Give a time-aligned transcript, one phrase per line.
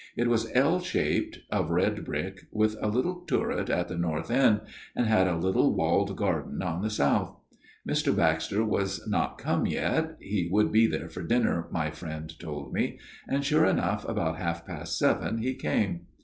[0.15, 4.61] It was L shaped, of red brick, with a little turret at the north end,
[4.95, 7.37] and had a little walled garden on the south."
[7.87, 8.15] Mr.
[8.15, 12.97] Baxter was not come yet; he would be there for dinner, my friend told me;
[13.27, 16.07] and, sure enough, about half past seven he came.